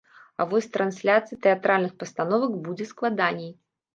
[0.43, 3.53] А вось з трансляцыяй тэатральных пастановак будзе складаней.